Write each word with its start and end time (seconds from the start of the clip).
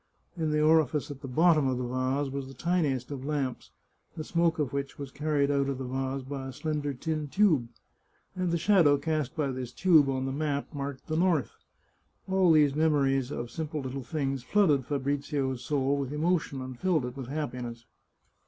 In 0.35 0.49
the 0.49 0.61
orifice 0.63 1.11
at 1.11 1.21
the 1.21 1.27
bottom 1.27 1.67
of 1.67 1.77
the 1.77 1.83
vase 1.85 2.31
was 2.31 2.47
the 2.47 2.55
tiniest 2.55 3.11
of 3.11 3.23
lamps, 3.23 3.69
the 4.17 4.23
smoke 4.23 4.57
of 4.57 4.73
which 4.73 4.97
was 4.97 5.11
carried 5.11 5.51
out 5.51 5.69
of 5.69 5.77
the 5.77 5.83
vase 5.85 6.23
by 6.23 6.47
a 6.47 6.51
slender 6.53 6.91
tin 6.91 7.27
tube, 7.27 7.67
and 8.35 8.49
the 8.49 8.57
shadow 8.57 8.97
cast 8.97 9.35
by 9.35 9.51
this 9.51 9.71
tube 9.71 10.09
on 10.09 10.25
the 10.25 10.31
map 10.31 10.73
marked 10.73 11.05
the 11.05 11.15
north. 11.15 11.51
All 12.27 12.51
these 12.51 12.73
memories 12.73 13.29
of 13.29 13.51
simple 13.51 13.81
little 13.81 14.01
things 14.03 14.41
flooded 14.41 14.85
Fabrizio's 14.87 15.63
soul 15.63 15.95
with 15.97 16.11
emotion 16.11 16.61
and 16.63 16.79
filled 16.79 17.05
it 17.05 17.15
with 17.15 17.27
happiness. 17.27 17.85